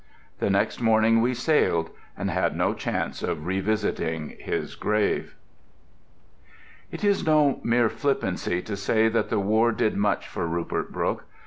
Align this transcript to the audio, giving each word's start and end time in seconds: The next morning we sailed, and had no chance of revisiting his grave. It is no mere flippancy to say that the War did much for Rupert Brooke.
The 0.39 0.49
next 0.49 0.81
morning 0.81 1.21
we 1.21 1.35
sailed, 1.35 1.91
and 2.17 2.31
had 2.31 2.55
no 2.57 2.73
chance 2.73 3.21
of 3.21 3.45
revisiting 3.45 4.29
his 4.39 4.73
grave. 4.73 5.35
It 6.91 7.03
is 7.03 7.23
no 7.23 7.59
mere 7.63 7.87
flippancy 7.87 8.63
to 8.63 8.75
say 8.75 9.09
that 9.09 9.29
the 9.29 9.37
War 9.37 9.71
did 9.71 9.95
much 9.95 10.27
for 10.27 10.47
Rupert 10.47 10.91
Brooke. 10.91 11.25